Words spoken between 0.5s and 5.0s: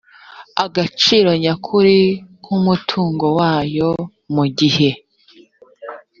agaciro nyakuri k umutungo wayo mu gihe